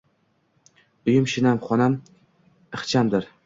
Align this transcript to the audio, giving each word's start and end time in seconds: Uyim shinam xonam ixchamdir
Uyim 1.11 1.29
shinam 1.35 1.61
xonam 1.67 2.01
ixchamdir 2.81 3.33